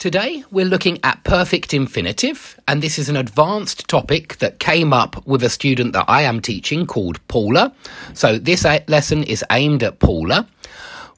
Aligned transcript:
Today, 0.00 0.42
we're 0.50 0.64
looking 0.64 0.98
at 1.04 1.22
perfect 1.24 1.74
infinitive, 1.74 2.58
and 2.66 2.80
this 2.80 2.98
is 2.98 3.10
an 3.10 3.18
advanced 3.18 3.86
topic 3.86 4.38
that 4.38 4.58
came 4.58 4.94
up 4.94 5.26
with 5.26 5.42
a 5.42 5.50
student 5.50 5.92
that 5.92 6.06
I 6.08 6.22
am 6.22 6.40
teaching 6.40 6.86
called 6.86 7.20
Paula. 7.28 7.74
So, 8.14 8.38
this 8.38 8.64
lesson 8.64 9.22
is 9.24 9.44
aimed 9.50 9.82
at 9.82 9.98
Paula. 9.98 10.48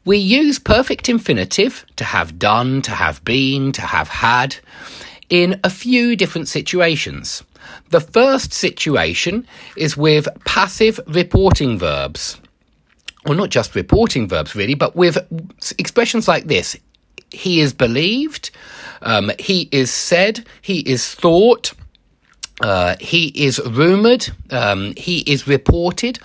We 0.05 0.17
use 0.17 0.59
perfect 0.59 1.09
infinitive 1.09 1.87
to 1.95 2.03
have 2.03 2.41
done, 2.41 2.83
to 2.83 2.91
have 2.91 3.25
been, 3.25 3.71
to 3.71 3.83
have 3.83 4.09
had 4.09 4.57
in 5.31 5.61
a 5.63 5.71
few 5.71 6.17
different 6.17 6.49
situations. 6.49 7.45
The 7.91 8.01
first 8.01 8.53
situation 8.53 9.47
is 9.77 9.97
with 9.97 10.27
passive 10.45 10.99
reporting 11.07 11.79
verbs. 11.79 12.41
Well, 13.27 13.39
not 13.39 13.51
just 13.51 13.77
reporting 13.77 14.27
verbs, 14.27 14.57
really, 14.57 14.75
but 14.75 14.97
with 14.97 15.19
expressions 15.79 16.27
like 16.27 16.47
this 16.47 16.77
he 17.33 17.61
is 17.61 17.73
believed, 17.73 18.51
um, 19.03 19.31
he 19.39 19.69
is 19.73 19.91
said, 19.91 20.47
he 20.61 20.81
is 20.81 21.15
thought, 21.15 21.73
uh, 22.61 22.97
he 23.01 23.29
is 23.29 23.61
rumoured, 23.67 24.29
um, 24.51 24.95
he 24.97 25.21
is 25.21 25.49
reported. 25.49 26.19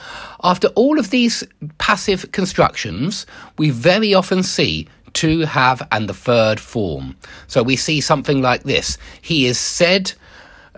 After 0.43 0.67
all 0.69 0.99
of 0.99 1.09
these 1.09 1.43
passive 1.77 2.31
constructions, 2.31 3.25
we 3.57 3.71
very 3.71 4.13
often 4.13 4.43
see 4.43 4.87
to, 5.13 5.41
have, 5.41 5.87
and 5.91 6.07
the 6.07 6.13
third 6.13 6.59
form. 6.59 7.15
So 7.47 7.63
we 7.63 7.75
see 7.75 8.01
something 8.01 8.41
like 8.41 8.63
this 8.63 8.97
He 9.21 9.47
is 9.47 9.57
said. 9.57 10.13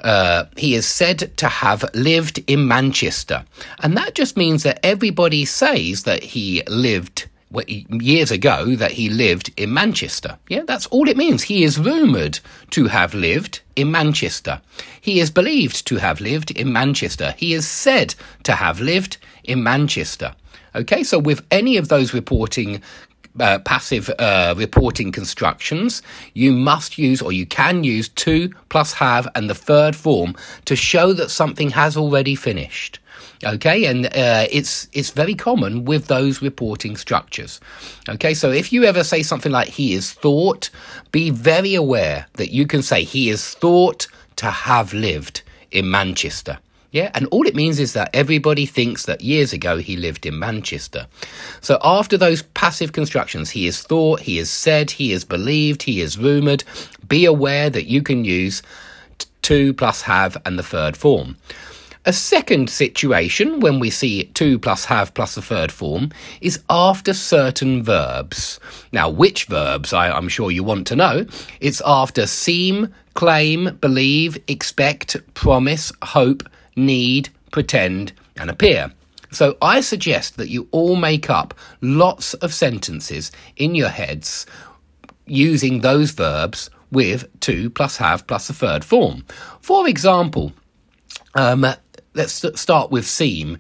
Uh, 0.02 0.46
he 0.56 0.76
is 0.76 0.88
said 0.88 1.36
to 1.36 1.50
have 1.50 1.84
lived 1.94 2.42
in 2.48 2.70
Manchester. 2.70 3.44
And 3.84 3.98
that 3.98 4.16
just 4.16 4.38
means 4.38 4.64
that 4.64 4.80
everybody 4.82 5.44
says 5.44 6.04
that 6.04 6.24
he 6.24 6.64
lived 6.70 7.28
years 7.56 8.32
ago 8.32 8.76
that 8.76 8.92
he 8.92 9.10
lived 9.10 9.52
in 9.58 9.74
Manchester. 9.74 10.38
Yeah, 10.50 10.64
that's 10.68 10.86
all 10.88 11.10
it 11.10 11.18
means. 11.18 11.44
He 11.44 11.64
is 11.64 11.80
rumoured 11.80 12.40
to 12.72 12.88
have 12.88 13.14
lived 13.14 13.62
in 13.76 13.92
Manchester. 13.92 14.62
He 15.02 15.20
is 15.20 15.32
believed 15.32 15.88
to 15.88 15.98
have 15.98 16.22
lived 16.22 16.52
in 16.52 16.72
Manchester. 16.72 17.34
He 17.38 17.54
is 17.54 17.68
said 17.68 18.14
to 18.44 18.54
have 18.54 18.80
lived 18.80 19.18
in 19.44 19.64
Manchester. 19.64 20.36
Okay, 20.76 21.04
so 21.04 21.18
with 21.18 21.44
any 21.50 21.78
of 21.78 21.88
those 21.88 22.14
reporting 22.14 22.82
uh, 23.40 23.60
passive 23.60 24.10
uh, 24.20 24.54
reporting 24.58 25.12
constructions, 25.12 26.02
you 26.34 26.52
must 26.52 26.98
use 26.98 27.22
or 27.22 27.32
you 27.32 27.46
can 27.46 27.84
use 27.84 28.10
to 28.10 28.50
plus 28.70 28.94
have 28.94 29.28
and 29.36 29.50
the 29.50 29.56
third 29.56 29.96
form 29.96 30.36
to 30.66 30.76
show 30.76 31.14
that 31.14 31.32
something 31.32 31.70
has 31.70 31.96
already 31.96 32.36
finished. 32.36 33.00
Okay, 33.46 33.86
and 33.86 34.08
uh, 34.08 34.48
it's 34.52 34.90
it's 34.92 35.12
very 35.12 35.34
common 35.34 35.86
with 35.86 36.08
those 36.08 36.42
reporting 36.42 36.98
structures. 36.98 37.62
Okay, 38.10 38.34
so 38.34 38.52
if 38.52 38.74
you 38.74 38.84
ever 38.84 39.04
say 39.04 39.24
something 39.24 39.52
like 39.52 39.70
"he 39.70 39.94
is 39.94 40.12
thought," 40.12 40.70
be 41.12 41.30
very 41.30 41.74
aware 41.74 42.26
that 42.34 42.52
you 42.52 42.68
can 42.68 42.82
say 42.82 43.04
"he 43.04 43.30
is 43.30 43.54
thought 43.56 44.08
to 44.38 44.48
have 44.48 44.94
lived 44.94 45.42
in 45.72 45.90
Manchester." 45.90 46.60
Yeah, 46.92 47.12
and 47.14 47.28
all 47.28 47.48
it 47.48 47.56
means 47.56 47.80
is 47.80 47.94
that 47.94 48.10
everybody 48.14 48.66
thinks 48.66 49.06
that 49.06 49.22
years 49.22 49.54
ago 49.54 49.78
he 49.78 49.96
lived 49.96 50.26
in 50.26 50.40
Manchester. 50.40 51.06
So 51.62 51.78
after 51.84 52.18
those 52.18 52.42
passive 52.42 52.94
constructions, 52.94 53.52
he 53.52 53.68
is 53.68 53.84
thought, 53.84 54.22
he 54.22 54.40
is 54.40 54.50
said, 54.50 54.90
he 54.90 55.14
is 55.14 55.24
believed, 55.24 55.84
he 55.84 56.02
is 56.02 56.18
rumoured, 56.18 56.64
be 57.08 57.26
aware 57.26 57.70
that 57.70 57.86
you 57.86 58.02
can 58.02 58.26
use 58.26 58.64
to 59.44 59.74
plus 59.76 60.02
have 60.02 60.36
and 60.46 60.58
the 60.58 60.64
third 60.64 60.98
form. 60.98 61.38
A 62.06 62.14
second 62.14 62.70
situation, 62.70 63.60
when 63.60 63.80
we 63.80 63.90
see 63.90 64.24
to 64.24 64.58
plus 64.58 64.86
have 64.86 65.14
plus 65.14 65.36
the 65.36 65.42
third 65.42 65.70
form, 65.70 66.12
is 66.40 66.64
after 66.70 67.14
certain 67.14 67.84
verbs. 67.84 68.60
Now, 68.94 69.10
which 69.10 69.46
verbs, 69.46 69.92
I, 69.92 70.10
I'm 70.10 70.30
sure 70.30 70.50
you 70.50 70.64
want 70.64 70.88
to 70.88 70.96
know. 70.96 71.26
It's 71.60 71.82
after 71.86 72.26
seem, 72.26 72.94
claim, 73.16 73.78
believe, 73.82 74.38
expect, 74.48 75.18
promise, 75.34 75.92
hope, 76.02 76.44
need, 76.78 77.30
pretend, 77.52 78.14
and 78.38 78.50
appear. 78.50 78.94
So 79.32 79.58
I 79.62 79.82
suggest 79.82 80.38
that 80.38 80.50
you 80.50 80.70
all 80.72 80.96
make 80.96 81.30
up 81.30 81.54
lots 81.82 82.34
of 82.36 82.54
sentences 82.54 83.32
in 83.58 83.76
your 83.76 83.90
heads 83.90 84.46
using 85.26 85.82
those 85.82 86.12
verbs 86.12 86.70
with 86.92 87.28
to 87.42 87.70
plus 87.70 87.98
have 87.98 88.26
plus 88.26 88.48
the 88.48 88.54
third 88.54 88.86
form. 88.86 89.26
For 89.60 89.88
example, 89.88 90.54
um, 91.36 91.66
let's 92.20 92.62
start 92.62 92.92
with 92.92 93.08
seem. 93.08 93.58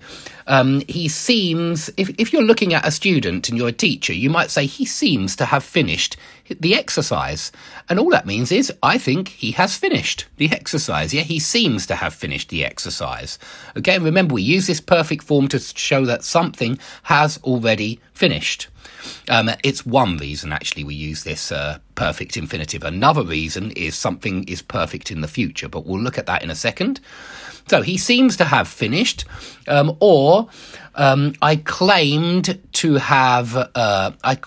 Um, 0.49 0.81
he 0.87 1.07
seems, 1.07 1.89
if, 1.95 2.09
if 2.17 2.33
you're 2.33 2.41
looking 2.41 2.73
at 2.73 2.85
a 2.85 2.91
student 2.91 3.47
and 3.47 3.57
you're 3.57 3.69
a 3.69 3.71
teacher, 3.71 4.13
you 4.13 4.31
might 4.31 4.49
say 4.49 4.65
he 4.65 4.83
seems 4.83 5.35
to 5.35 5.45
have 5.45 5.63
finished 5.63 6.17
the 6.59 6.73
exercise. 6.73 7.51
And 7.87 7.99
all 7.99 8.09
that 8.09 8.25
means 8.25 8.51
is, 8.51 8.73
I 8.81 8.97
think 8.97 9.27
he 9.27 9.51
has 9.51 9.77
finished 9.77 10.25
the 10.38 10.51
exercise. 10.51 11.13
Yeah, 11.13 11.21
he 11.21 11.38
seems 11.38 11.85
to 11.85 11.95
have 11.95 12.15
finished 12.15 12.49
the 12.49 12.65
exercise. 12.65 13.38
Okay, 13.77 13.99
remember, 13.99 14.33
we 14.33 14.41
use 14.41 14.65
this 14.65 14.81
perfect 14.81 15.23
form 15.23 15.47
to 15.49 15.59
show 15.59 16.03
that 16.05 16.23
something 16.23 16.79
has 17.03 17.38
already 17.43 17.99
finished. 18.13 18.67
Um, 19.29 19.51
it's 19.63 19.85
one 19.85 20.17
reason, 20.17 20.51
actually, 20.51 20.83
we 20.83 20.95
use 20.95 21.23
this 21.23 21.51
uh, 21.51 21.77
perfect 21.93 22.35
infinitive. 22.35 22.83
Another 22.83 23.23
reason 23.23 23.71
is 23.71 23.95
something 23.95 24.43
is 24.45 24.63
perfect 24.63 25.11
in 25.11 25.21
the 25.21 25.27
future, 25.27 25.69
but 25.69 25.85
we'll 25.85 26.01
look 26.01 26.17
at 26.17 26.25
that 26.25 26.43
in 26.43 26.49
a 26.49 26.55
second. 26.55 26.99
So 27.69 27.83
he 27.83 27.97
seems 27.97 28.35
to 28.38 28.45
have 28.45 28.67
finished, 28.67 29.25
um, 29.67 29.95
or 29.99 30.38
um, 30.95 31.33
I 31.41 31.55
claimed 31.55 32.59
to 32.73 32.95
have, 32.95 33.55
uh, 33.55 34.11
I, 34.23 34.38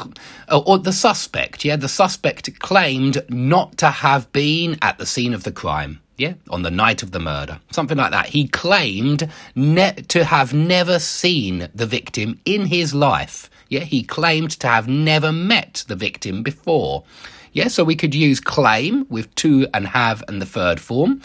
or 0.50 0.78
the 0.78 0.92
suspect, 0.92 1.64
yeah, 1.64 1.76
the 1.76 1.88
suspect 1.88 2.58
claimed 2.60 3.22
not 3.28 3.76
to 3.78 3.90
have 3.90 4.30
been 4.32 4.78
at 4.80 4.98
the 4.98 5.06
scene 5.06 5.34
of 5.34 5.44
the 5.44 5.52
crime. 5.52 6.00
Yeah, 6.18 6.34
on 6.50 6.62
the 6.62 6.70
night 6.70 7.02
of 7.02 7.10
the 7.10 7.18
murder, 7.18 7.58
something 7.72 7.96
like 7.96 8.12
that. 8.12 8.26
He 8.26 8.46
claimed 8.46 9.28
ne- 9.56 10.04
to 10.08 10.24
have 10.24 10.52
never 10.54 10.98
seen 10.98 11.68
the 11.74 11.86
victim 11.86 12.38
in 12.44 12.66
his 12.66 12.94
life. 12.94 13.50
Yeah, 13.68 13.80
he 13.80 14.02
claimed 14.04 14.50
to 14.60 14.68
have 14.68 14.86
never 14.86 15.32
met 15.32 15.84
the 15.88 15.96
victim 15.96 16.42
before. 16.42 17.02
Yeah, 17.52 17.68
so 17.68 17.84
we 17.84 17.96
could 17.96 18.14
use 18.14 18.40
claim 18.40 19.06
with 19.10 19.32
to 19.36 19.66
and 19.74 19.86
have 19.86 20.24
and 20.26 20.40
the 20.40 20.46
third 20.46 20.80
form. 20.80 21.20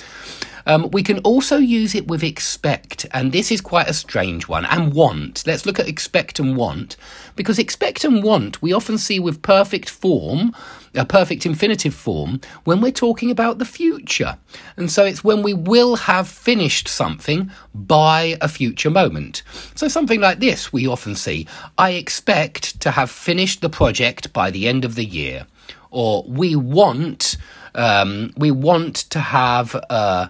Um, 0.65 0.91
we 0.91 1.01
can 1.01 1.19
also 1.19 1.55
use 1.55 1.95
it 1.95 2.09
with 2.09 2.25
expect, 2.25 3.05
and 3.13 3.31
this 3.31 3.53
is 3.53 3.61
quite 3.61 3.87
a 3.87 3.93
strange 3.93 4.49
one, 4.49 4.65
and 4.65 4.93
want. 4.93 5.47
Let's 5.47 5.65
look 5.65 5.79
at 5.79 5.87
expect 5.87 6.39
and 6.39 6.57
want, 6.57 6.97
because 7.37 7.57
expect 7.57 8.03
and 8.03 8.21
want 8.21 8.61
we 8.61 8.73
often 8.73 8.97
see 8.97 9.17
with 9.17 9.41
perfect 9.41 9.89
form, 9.89 10.53
a 10.93 11.05
perfect 11.05 11.45
infinitive 11.45 11.93
form, 11.93 12.41
when 12.65 12.81
we're 12.81 12.91
talking 12.91 13.31
about 13.31 13.59
the 13.59 13.65
future. 13.65 14.37
And 14.75 14.91
so 14.91 15.05
it's 15.05 15.23
when 15.23 15.41
we 15.41 15.53
will 15.53 15.95
have 15.95 16.27
finished 16.27 16.89
something 16.89 17.49
by 17.73 18.37
a 18.41 18.49
future 18.49 18.89
moment. 18.89 19.43
So 19.75 19.87
something 19.87 20.19
like 20.19 20.39
this 20.39 20.73
we 20.73 20.85
often 20.85 21.15
see 21.15 21.47
I 21.77 21.91
expect 21.91 22.81
to 22.81 22.91
have 22.91 23.09
finished 23.09 23.61
the 23.61 23.69
project 23.69 24.33
by 24.33 24.51
the 24.51 24.67
end 24.67 24.83
of 24.83 24.95
the 24.95 25.05
year. 25.05 25.47
Or 25.91 26.23
we 26.27 26.55
want 26.55 27.37
um, 27.75 28.33
we 28.37 28.51
want 28.51 28.95
to 29.11 29.19
have 29.19 29.75
uh, 29.89 30.27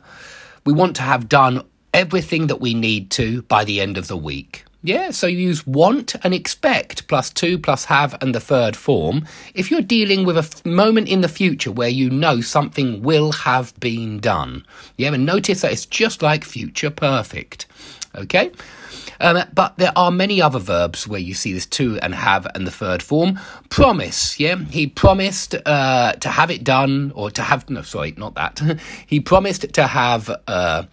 we 0.66 0.74
want 0.74 0.96
to 0.98 1.02
have 1.02 1.30
done 1.30 1.64
everything 1.94 2.48
that 2.48 2.62
we 2.62 2.74
need 2.74 3.10
to 3.12 3.42
by 3.44 3.64
the 3.64 3.82
end 3.82 3.98
of 3.98 4.08
the 4.08 4.18
week. 4.18 4.64
Yeah, 4.84 5.10
so 5.10 5.26
you 5.26 5.40
use 5.40 5.66
want 5.66 6.16
and 6.24 6.34
expect 6.34 7.08
plus 7.08 7.32
to 7.32 7.58
plus 7.58 7.86
have 7.86 8.16
and 8.22 8.34
the 8.34 8.40
third 8.40 8.76
form 8.76 9.26
if 9.56 9.72
you're 9.72 9.82
dealing 9.82 10.24
with 10.24 10.38
a 10.38 10.42
f- 10.42 10.66
moment 10.66 11.10
in 11.10 11.22
the 11.22 11.28
future 11.28 11.72
where 11.72 11.90
you 11.90 12.10
know 12.10 12.42
something 12.42 13.02
will 13.02 13.32
have 13.32 13.78
been 13.80 14.20
done. 14.20 14.64
Yeah, 14.96 15.14
and 15.14 15.26
notice 15.26 15.62
that 15.62 15.72
it's 15.72 15.88
just 15.88 16.22
like 16.22 16.44
future 16.44 16.92
perfect. 16.92 17.66
Okay? 18.18 18.52
Um, 19.20 19.44
but 19.54 19.78
there 19.78 19.92
are 19.96 20.12
many 20.12 20.42
other 20.42 20.60
verbs 20.60 21.08
where 21.08 21.20
you 21.20 21.34
see 21.34 21.54
this 21.54 21.66
to 21.68 22.00
and 22.00 22.14
have 22.14 22.48
and 22.56 22.68
the 22.68 22.72
third 22.72 23.02
form. 23.02 23.40
Promise, 23.70 24.40
yeah, 24.40 24.56
he 24.56 24.88
promised 24.88 25.56
uh, 25.66 26.14
to 26.14 26.30
have 26.30 26.52
it 26.52 26.64
done, 26.64 27.12
or 27.16 27.32
to 27.32 27.42
have 27.42 27.70
no, 27.70 27.82
sorry, 27.82 28.14
not 28.18 28.36
that. 28.36 28.80
he 29.08 29.20
promised 29.20 29.74
to 29.74 29.88
have. 29.88 30.30
Uh, 30.48 30.84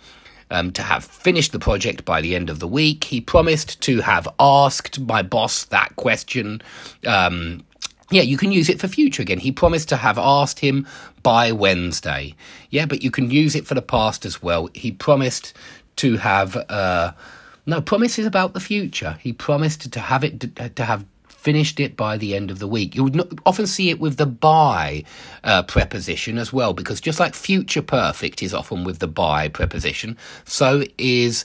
um, 0.50 0.71
to 0.73 0.82
have 0.82 1.05
finished 1.05 1.53
the 1.53 1.59
project 1.59 2.05
by 2.05 2.21
the 2.21 2.37
end 2.37 2.50
of 2.50 2.61
the 2.61 2.69
week. 2.69 3.05
He 3.05 3.21
promised 3.21 3.81
to 3.81 4.03
have 4.03 4.29
asked 4.38 5.00
my 5.00 5.23
boss 5.23 5.65
that 5.65 5.97
question. 5.97 6.61
Um, 7.06 7.65
yeah, 8.11 8.23
you 8.23 8.37
can 8.37 8.53
use 8.53 8.69
it 8.69 8.79
for 8.79 8.87
future 8.87 9.23
again. 9.23 9.38
He 9.38 9.50
promised 9.50 9.88
to 9.88 9.97
have 9.97 10.19
asked 10.19 10.61
him 10.61 10.87
by 11.23 11.50
Wednesday. 11.50 12.35
Yeah, 12.70 12.87
but 12.87 13.03
you 13.03 13.11
can 13.11 13.31
use 13.31 13.55
it 13.56 13.67
for 13.67 13.75
the 13.75 13.82
past 13.82 14.25
as 14.25 14.43
well. 14.43 14.69
He 14.75 14.93
promised 14.93 15.55
to 15.96 16.17
have. 16.17 16.56
Uh, 16.69 17.12
no, 17.67 17.81
promise 17.81 18.19
is 18.19 18.26
about 18.26 18.52
the 18.52 18.61
future. 18.61 19.17
He 19.20 19.32
promised 19.32 19.91
to 19.91 20.00
have 20.00 20.23
it 20.25 20.76
to 20.76 20.85
have 20.85 21.06
finished 21.29 21.79
it 21.79 21.94
by 21.94 22.17
the 22.17 22.35
end 22.35 22.50
of 22.50 22.58
the 22.58 22.67
week. 22.67 22.94
You 22.94 23.05
would 23.05 23.41
often 23.44 23.67
see 23.67 23.91
it 23.91 24.00
with 24.00 24.17
the 24.17 24.26
by 24.26 25.05
uh, 25.44 25.62
preposition 25.62 26.38
as 26.38 26.52
well, 26.52 26.73
because 26.73 27.02
just 27.02 27.20
like 27.20 27.35
future 27.35 27.82
perfect 27.82 28.43
is 28.43 28.55
often 28.55 28.82
with 28.82 28.99
the 28.99 29.08
by 29.08 29.49
preposition, 29.49 30.17
so 30.44 30.85
is 30.96 31.44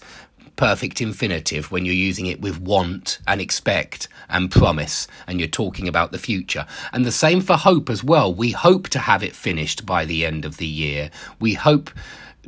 perfect 0.55 0.99
infinitive 0.99 1.71
when 1.71 1.85
you're 1.85 1.95
using 1.95 2.25
it 2.25 2.41
with 2.41 2.59
want 2.59 3.19
and 3.27 3.39
expect 3.39 4.09
and 4.27 4.51
promise 4.51 5.07
and 5.25 5.39
you're 5.39 5.47
talking 5.47 5.87
about 5.87 6.11
the 6.11 6.17
future. 6.17 6.65
And 6.91 7.05
the 7.05 7.13
same 7.13 7.39
for 7.39 7.53
hope 7.55 7.89
as 7.89 8.03
well. 8.03 8.33
We 8.33 8.51
hope 8.51 8.89
to 8.89 8.99
have 8.99 9.23
it 9.23 9.33
finished 9.33 9.85
by 9.85 10.03
the 10.03 10.25
end 10.25 10.43
of 10.43 10.57
the 10.57 10.67
year. 10.67 11.11
We 11.39 11.53
hope 11.53 11.89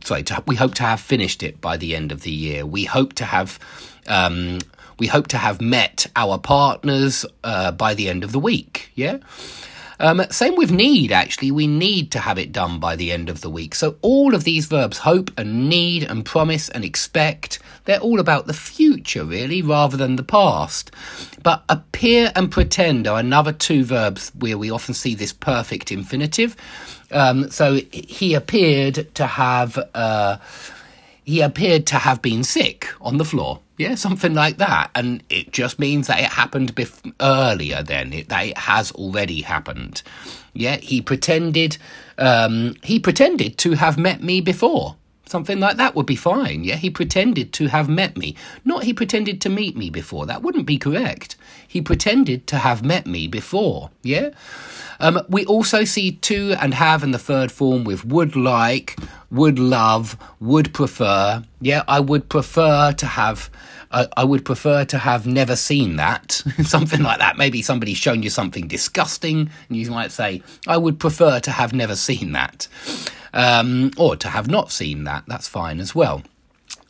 sorry, 0.03 0.24
to, 0.24 0.44
we 0.48 0.56
hope 0.56 0.74
to 0.75 0.83
have 0.83 1.00
finished 1.00 1.44
it 1.44 1.62
by 1.62 1.77
the 1.77 1.95
end 1.95 2.12
of 2.12 2.21
the 2.21 2.31
year. 2.31 2.65
We 2.65 2.86
hope 2.86 3.13
to 3.13 3.25
have 3.25 3.59
um, 4.07 4.59
we 5.01 5.07
hope 5.07 5.27
to 5.30 5.38
have 5.38 5.62
met 5.62 6.06
our 6.15 6.38
partners 6.38 7.25
uh, 7.44 7.71
by 7.71 7.95
the 7.95 8.07
end 8.07 8.24
of 8.24 8.31
the 8.31 8.39
week. 8.39 8.92
Yeah. 8.94 9.18
Um, 10.00 10.24
same 10.31 10.56
with 10.56 10.71
need, 10.71 11.12
actually. 11.12 11.51
We 11.51 11.68
need 11.68 12.12
to 12.12 12.19
have 12.19 12.39
it 12.39 12.51
done 12.51 12.80
by 12.80 12.95
the 12.95 13.12
end 13.12 13.30
of 13.30 13.42
the 13.42 13.51
week. 13.51 13.75
So, 13.75 13.98
all 14.01 14.33
of 14.33 14.44
these 14.44 14.65
verbs, 14.65 14.98
hope 14.98 15.31
and 15.38 15.69
need 15.69 16.03
and 16.03 16.25
promise 16.25 16.69
and 16.69 16.83
expect, 16.83 17.59
they're 17.86 18.00
all 18.00 18.19
about 18.19 18.48
the 18.48 18.53
future, 18.53 19.24
really, 19.24 19.62
rather 19.62 19.98
than 19.98 20.15
the 20.15 20.24
past. 20.24 20.92
But 21.44 21.63
appear 21.69 22.31
and 22.36 22.51
pretend 22.51 23.07
are 23.07 23.19
another 23.19 23.51
two 23.51 23.83
verbs 23.83 24.31
where 24.38 24.57
we 24.57 24.71
often 24.71 24.95
see 24.95 25.13
this 25.13 25.33
perfect 25.33 25.92
infinitive. 25.92 26.56
Um, 27.12 27.50
so, 27.52 27.80
he 27.92 28.34
appeared 28.34 29.13
to 29.16 29.28
have. 29.28 29.78
Uh, 29.94 30.38
he 31.24 31.42
appeared 31.42 31.86
to 31.88 31.96
have 31.96 32.22
been 32.22 32.44
sick 32.44 32.88
on 33.00 33.18
the 33.18 33.25
floor. 33.25 33.60
Yeah, 33.78 33.96
something 33.96 34.34
like 34.34 34.58
that. 34.58 34.92
And 34.96 35.24
it 35.30 35.52
just 35.52 35.80
means 35.80 36.08
that 36.08 36.19
it 36.19 36.25
happened 36.25 36.75
bef- 36.75 37.13
earlier 37.22 37.84
then, 37.84 38.12
it, 38.12 38.30
that 38.30 38.46
it 38.48 38.58
has 38.58 38.92
already 38.92 39.42
happened. 39.42 40.02
Yeah, 40.54 40.78
he 40.78 41.02
pretended, 41.02 41.78
um, 42.18 42.75
he 42.84 43.00
pretended 43.00 43.58
to 43.60 43.74
have 43.74 43.98
met 43.98 44.22
me 44.22 44.42
before. 44.42 44.96
Something 45.31 45.62
like 45.62 45.78
that 45.78 45.95
would 45.95 46.06
be 46.06 46.18
fine. 46.18 46.66
Yeah, 46.66 46.75
he 46.75 46.89
pretended 46.89 47.54
to 47.54 47.68
have 47.68 47.88
met 47.88 48.18
me. 48.18 48.36
Not 48.66 48.83
he 48.83 48.94
pretended 48.94 49.39
to 49.39 49.50
meet 49.50 49.78
me 49.78 49.89
before. 49.89 50.25
That 50.25 50.42
wouldn't 50.42 50.66
be 50.66 50.78
correct. 50.78 51.38
He 51.66 51.81
pretended 51.81 52.48
to 52.48 52.57
have 52.57 52.83
met 52.83 53.07
me 53.07 53.30
before. 53.30 53.92
Yeah. 54.04 54.31
Um, 55.00 55.22
we 55.30 55.45
also 55.45 55.86
see 55.86 56.12
to 56.12 56.56
and 56.60 56.74
have 56.74 57.01
in 57.01 57.12
the 57.12 57.18
third 57.18 57.50
form 57.50 57.86
with 57.86 58.04
would 58.04 58.36
like, 58.36 59.00
would 59.31 59.57
love, 59.57 60.18
would 60.42 60.74
prefer. 60.74 61.44
Yeah, 61.62 61.84
I 61.88 62.01
would 62.01 62.27
prefer 62.27 62.92
to 62.92 63.06
have. 63.06 63.50
I 63.89 64.25
would 64.25 64.44
prefer 64.44 64.84
to 64.86 64.98
have 64.98 65.27
never 65.27 65.56
seen 65.56 65.95
that. 65.95 66.31
something 66.63 67.04
like 67.04 67.19
that. 67.19 67.38
Maybe 67.38 67.62
somebody's 67.62 67.98
shown 67.98 68.22
you 68.22 68.30
something 68.30 68.68
disgusting, 68.68 69.50
and 69.69 69.77
you 69.77 69.89
might 69.92 70.12
say, 70.12 70.44
I 70.68 70.75
would 70.75 71.00
prefer 71.00 71.39
to 71.39 71.51
have 71.51 71.72
never 71.74 71.95
seen 71.95 72.34
that. 72.34 72.68
Um, 73.33 73.92
or 73.98 74.16
to 74.18 74.28
have 74.28 74.50
not 74.50 74.72
seen 74.72 75.06
that. 75.06 75.24
That's 75.28 75.48
fine 75.48 75.80
as 75.80 75.95
well. 75.95 76.24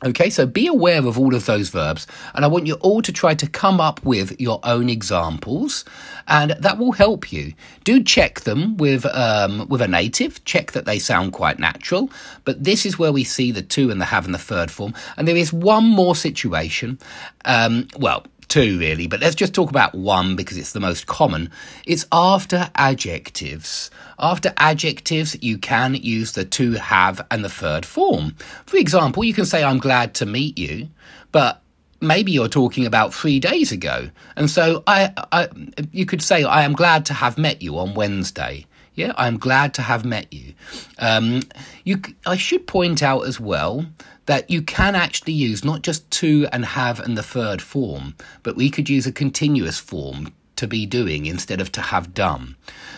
Okay, 0.03 0.31
so 0.31 0.47
be 0.47 0.65
aware 0.65 1.05
of 1.05 1.19
all 1.19 1.35
of 1.35 1.45
those 1.45 1.69
verbs, 1.69 2.07
and 2.33 2.43
I 2.43 2.47
want 2.47 2.65
you 2.65 2.73
all 2.75 3.03
to 3.03 3.11
try 3.11 3.35
to 3.35 3.47
come 3.47 3.79
up 3.79 4.03
with 4.03 4.39
your 4.41 4.59
own 4.63 4.89
examples, 4.89 5.85
and 6.27 6.51
that 6.59 6.79
will 6.79 6.93
help 6.93 7.31
you. 7.31 7.53
Do 7.83 8.03
check 8.03 8.41
them 8.41 8.77
with 8.77 9.05
um, 9.05 9.67
with 9.69 9.79
a 9.79 9.87
native. 9.87 10.43
Check 10.43 10.71
that 10.71 10.85
they 10.85 10.97
sound 10.97 11.33
quite 11.33 11.59
natural. 11.59 12.09
But 12.45 12.63
this 12.63 12.83
is 12.83 12.97
where 12.97 13.11
we 13.11 13.23
see 13.23 13.51
the 13.51 13.61
to 13.61 13.91
and 13.91 14.01
the 14.01 14.05
have 14.05 14.25
and 14.25 14.33
the 14.33 14.39
third 14.39 14.71
form, 14.71 14.95
and 15.17 15.27
there 15.27 15.37
is 15.37 15.53
one 15.53 15.85
more 15.85 16.15
situation. 16.15 16.97
Um, 17.45 17.87
well, 17.99 18.25
two 18.51 18.77
really, 18.79 19.07
but 19.07 19.21
let's 19.21 19.33
just 19.33 19.53
talk 19.53 19.69
about 19.69 19.95
one 19.95 20.35
because 20.35 20.57
it's 20.57 20.73
the 20.73 20.81
most 20.81 21.07
common. 21.07 21.49
It's 21.85 22.05
after 22.11 22.69
adjectives. 22.75 23.89
After 24.19 24.53
adjectives, 24.57 25.41
you 25.41 25.57
can 25.57 25.95
use 25.95 26.33
the 26.33 26.43
to 26.43 26.73
have 26.73 27.25
and 27.31 27.45
the 27.45 27.49
third 27.49 27.85
form. 27.85 28.35
For 28.65 28.75
example, 28.75 29.23
you 29.23 29.33
can 29.33 29.45
say, 29.45 29.63
I'm 29.63 29.77
glad 29.79 30.13
to 30.15 30.25
meet 30.25 30.57
you, 30.57 30.89
but 31.31 31.61
maybe 32.01 32.33
you're 32.33 32.49
talking 32.49 32.85
about 32.85 33.13
three 33.13 33.39
days 33.39 33.71
ago. 33.71 34.09
And 34.35 34.49
so 34.49 34.83
I, 34.85 35.13
I, 35.31 35.47
you 35.93 36.05
could 36.05 36.21
say, 36.21 36.43
I 36.43 36.63
am 36.63 36.73
glad 36.73 37.05
to 37.05 37.13
have 37.13 37.37
met 37.37 37.61
you 37.61 37.79
on 37.79 37.93
Wednesday. 37.93 38.65
Yeah, 38.93 39.13
I'm 39.15 39.37
glad 39.37 39.73
to 39.75 39.81
have 39.81 40.03
met 40.03 40.31
you. 40.33 40.53
Um, 40.99 41.41
you. 41.83 42.01
I 42.25 42.35
should 42.35 42.67
point 42.67 43.01
out 43.01 43.21
as 43.21 43.39
well 43.39 43.85
that 44.25 44.49
you 44.49 44.61
can 44.61 44.95
actually 44.95 45.33
use 45.33 45.63
not 45.63 45.81
just 45.81 46.09
to 46.11 46.47
and 46.51 46.65
have 46.65 46.99
and 46.99 47.17
the 47.17 47.23
third 47.23 47.61
form, 47.61 48.15
but 48.43 48.55
we 48.55 48.69
could 48.69 48.89
use 48.89 49.07
a 49.07 49.11
continuous 49.11 49.79
form 49.79 50.33
to 50.57 50.67
be 50.67 50.85
doing 50.85 51.25
instead 51.25 51.59
of 51.59 51.71
to 51.71 51.81
have 51.81 52.13
done. 52.13 52.55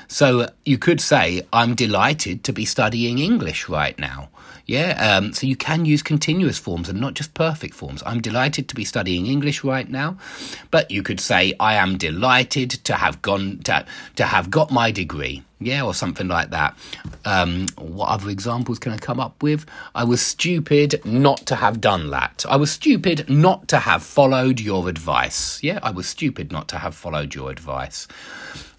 So 0.07 0.49
you 0.65 0.77
could 0.77 0.99
say, 0.99 1.43
I'm 1.53 1.75
delighted 1.75 2.43
to 2.43 2.53
be 2.53 2.65
studying 2.65 3.19
English 3.19 3.69
right 3.69 3.97
now. 3.97 4.29
Yeah, 4.65 5.17
um, 5.17 5.33
so 5.33 5.47
you 5.47 5.55
can 5.55 5.85
use 5.85 6.01
continuous 6.01 6.57
forms 6.57 6.89
and 6.89 6.99
not 6.99 7.13
just 7.13 7.33
perfect 7.33 7.73
forms. 7.73 8.01
I'm 8.05 8.21
delighted 8.21 8.69
to 8.69 8.75
be 8.75 8.85
studying 8.85 9.27
English 9.27 9.63
right 9.63 9.89
now, 9.89 10.17
but 10.71 10.89
you 10.91 11.03
could 11.03 11.19
say 11.19 11.53
I 11.59 11.75
am 11.75 11.97
delighted 11.97 12.71
to 12.85 12.95
have 12.95 13.21
gone 13.21 13.59
to, 13.65 13.85
to 14.15 14.25
have 14.25 14.49
got 14.49 14.71
my 14.71 14.91
degree. 14.91 15.43
Yeah, 15.65 15.83
or 15.83 15.93
something 15.93 16.27
like 16.27 16.49
that. 16.51 16.77
Um, 17.25 17.67
what 17.77 18.09
other 18.09 18.29
examples 18.29 18.79
can 18.79 18.91
I 18.91 18.97
come 18.97 19.19
up 19.19 19.41
with? 19.41 19.65
I 19.95 20.03
was 20.03 20.21
stupid 20.21 21.01
not 21.05 21.45
to 21.47 21.55
have 21.55 21.81
done 21.81 22.09
that. 22.11 22.45
I 22.49 22.55
was 22.55 22.71
stupid 22.71 23.29
not 23.29 23.67
to 23.69 23.79
have 23.79 24.03
followed 24.03 24.59
your 24.59 24.89
advice. 24.89 25.61
Yeah, 25.63 25.79
I 25.81 25.91
was 25.91 26.07
stupid 26.07 26.51
not 26.51 26.67
to 26.69 26.77
have 26.79 26.95
followed 26.95 27.33
your 27.33 27.49
advice. 27.51 28.07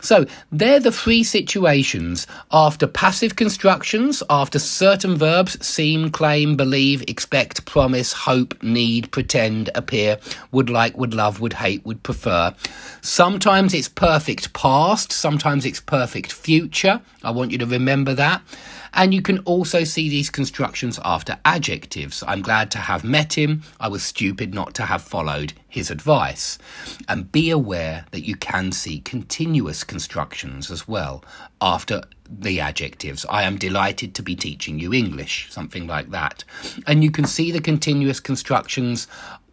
So 0.04 0.26
they're 0.52 0.80
the 0.80 0.92
three 0.92 1.22
situations 1.24 2.26
after 2.52 2.86
passive 2.86 3.36
constructions, 3.36 4.22
after 4.28 4.58
certain 4.58 5.16
verbs 5.16 5.64
seem, 5.66 6.10
claim, 6.10 6.56
believe, 6.56 7.02
expect, 7.08 7.64
promise, 7.64 8.12
hope, 8.12 8.62
need, 8.62 9.10
pretend, 9.10 9.70
appear, 9.74 10.18
would 10.52 10.68
like, 10.68 10.98
would 10.98 11.14
love, 11.14 11.40
would 11.40 11.54
hate, 11.54 11.86
would 11.86 12.02
prefer. 12.02 12.54
Sometimes 13.00 13.72
it's 13.72 13.88
perfect 13.88 14.52
past, 14.52 15.10
sometimes 15.10 15.64
it's 15.64 15.80
perfect 15.80 16.32
future. 16.32 17.00
I 17.22 17.30
want 17.30 17.50
you 17.50 17.58
to 17.58 17.66
remember 17.66 18.12
that. 18.12 18.42
And 18.92 19.12
you 19.12 19.22
can 19.22 19.38
also 19.40 19.84
see 19.84 20.08
these 20.08 20.30
constructions 20.30 21.00
after 21.04 21.38
adjectives. 21.44 22.22
I'm 22.28 22.42
glad 22.42 22.70
to 22.72 22.78
have 22.78 23.04
met 23.04 23.32
him. 23.32 23.62
I 23.80 23.88
was 23.88 24.02
stupid 24.02 24.54
not 24.54 24.74
to 24.74 24.82
have 24.82 25.02
followed 25.02 25.54
his 25.74 25.90
advice. 25.90 26.56
And 27.08 27.30
be 27.32 27.50
aware 27.50 28.06
that 28.12 28.24
you 28.24 28.36
can 28.36 28.70
see 28.70 29.00
continuous 29.00 29.82
constructions 29.82 30.70
as 30.70 30.86
well 30.86 31.24
after 31.60 32.02
the 32.30 32.60
adjectives. 32.60 33.26
I 33.28 33.42
am 33.42 33.58
delighted 33.58 34.14
to 34.14 34.22
be 34.22 34.36
teaching 34.36 34.78
you 34.78 34.94
English, 34.94 35.50
something 35.50 35.88
like 35.88 36.10
that. 36.10 36.44
And 36.86 37.02
you 37.02 37.10
can 37.10 37.26
see 37.26 37.50
the 37.50 37.60
continuous 37.60 38.20
constructions 38.20 39.08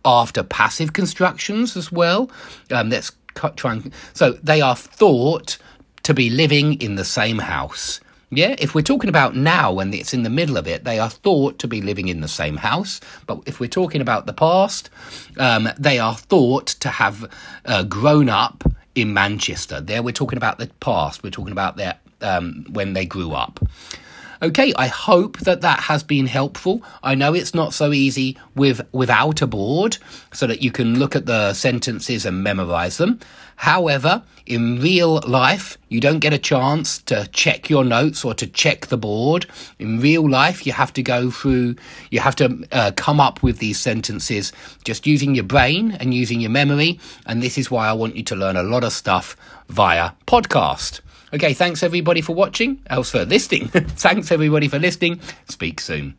after 0.05 0.43
passive 0.43 0.93
constructions 0.93 1.75
as 1.75 1.91
well. 1.91 2.29
Um, 2.69 2.89
let's 2.89 3.11
try 3.55 3.73
and. 3.73 3.91
So 4.13 4.33
they 4.43 4.61
are 4.61 4.75
thought 4.75 5.57
to 6.03 6.13
be 6.13 6.29
living 6.29 6.79
in 6.81 6.95
the 6.95 7.05
same 7.05 7.39
house. 7.39 7.99
Yeah, 8.33 8.55
if 8.59 8.73
we're 8.73 8.81
talking 8.81 9.09
about 9.09 9.35
now 9.35 9.73
when 9.73 9.93
it's 9.93 10.13
in 10.13 10.23
the 10.23 10.29
middle 10.29 10.55
of 10.55 10.65
it, 10.65 10.85
they 10.85 10.99
are 10.99 11.09
thought 11.09 11.59
to 11.59 11.67
be 11.67 11.81
living 11.81 12.07
in 12.07 12.21
the 12.21 12.29
same 12.29 12.55
house. 12.55 13.01
But 13.27 13.41
if 13.45 13.59
we're 13.59 13.67
talking 13.67 13.99
about 13.99 14.25
the 14.25 14.31
past, 14.31 14.89
um, 15.37 15.67
they 15.77 15.99
are 15.99 16.15
thought 16.15 16.67
to 16.67 16.87
have 16.87 17.29
uh, 17.65 17.83
grown 17.83 18.29
up 18.29 18.63
in 18.95 19.13
Manchester. 19.13 19.81
There 19.81 20.01
we're 20.01 20.13
talking 20.13 20.37
about 20.37 20.59
the 20.59 20.67
past. 20.79 21.23
We're 21.23 21.29
talking 21.29 21.51
about 21.51 21.75
their 21.75 21.99
um, 22.21 22.65
when 22.69 22.93
they 22.93 23.05
grew 23.05 23.33
up. 23.33 23.59
Okay, 24.43 24.73
I 24.75 24.87
hope 24.87 25.37
that 25.41 25.61
that 25.61 25.81
has 25.81 26.01
been 26.01 26.25
helpful. 26.25 26.81
I 27.03 27.13
know 27.13 27.35
it's 27.35 27.53
not 27.53 27.75
so 27.75 27.93
easy 27.93 28.39
with 28.55 28.81
without 28.91 29.43
a 29.43 29.45
board 29.45 29.99
so 30.33 30.47
that 30.47 30.63
you 30.63 30.71
can 30.71 30.97
look 30.97 31.15
at 31.15 31.27
the 31.27 31.53
sentences 31.53 32.25
and 32.25 32.43
memorize 32.43 32.97
them. 32.97 33.19
However, 33.57 34.23
in 34.47 34.81
real 34.81 35.19
life, 35.27 35.77
you 35.89 35.99
don't 35.99 36.17
get 36.17 36.33
a 36.33 36.39
chance 36.39 36.97
to 37.03 37.29
check 37.31 37.69
your 37.69 37.83
notes 37.83 38.25
or 38.25 38.33
to 38.33 38.47
check 38.47 38.87
the 38.87 38.97
board. 38.97 39.45
In 39.77 39.99
real 39.99 40.27
life, 40.27 40.65
you 40.65 40.73
have 40.73 40.91
to 40.93 41.03
go 41.03 41.29
through, 41.29 41.75
you 42.09 42.19
have 42.19 42.35
to 42.37 42.67
uh, 42.71 42.91
come 42.95 43.19
up 43.19 43.43
with 43.43 43.59
these 43.59 43.79
sentences 43.79 44.51
just 44.83 45.05
using 45.05 45.35
your 45.35 45.43
brain 45.43 45.91
and 45.99 46.15
using 46.15 46.41
your 46.41 46.49
memory. 46.49 46.99
And 47.27 47.43
this 47.43 47.59
is 47.59 47.69
why 47.69 47.87
I 47.87 47.93
want 47.93 48.15
you 48.15 48.23
to 48.23 48.35
learn 48.35 48.57
a 48.57 48.63
lot 48.63 48.83
of 48.83 48.91
stuff 48.91 49.37
via 49.69 50.13
podcast. 50.25 51.01
Okay, 51.33 51.53
thanks 51.53 51.81
everybody 51.81 52.21
for 52.21 52.33
watching, 52.35 52.81
else 52.87 53.11
for 53.11 53.25
listening. 53.25 53.67
thanks 53.95 54.31
everybody 54.31 54.67
for 54.67 54.79
listening. 54.79 55.19
Speak 55.47 55.79
soon. 55.79 56.17